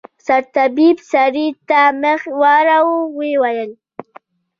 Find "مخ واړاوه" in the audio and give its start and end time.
2.01-2.97